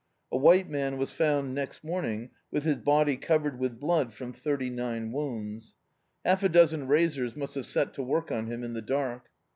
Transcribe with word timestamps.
A 0.31 0.37
white 0.39 0.67
man 0.67 0.97
was 0.97 1.11
found 1.11 1.53
next 1.53 1.83
morning 1.83 2.31
with 2.49 2.63
his 2.63 2.77
body 2.77 3.15
covered 3.15 3.59
with 3.59 3.79
blood 3.79 4.13
from 4.15 4.33
thirty^nine 4.33 5.11
wounds. 5.11 5.75
Half 6.25 6.41
a 6.41 6.49
dozen 6.49 6.87
razors 6.87 7.35
must 7.35 7.53
have 7.53 7.67
set 7.67 7.93
to 7.93 8.01
work 8.01 8.31
on 8.31 8.47
him 8.47 8.63
in 8.63 8.73
the 8.73 8.81
dark. 8.81 9.29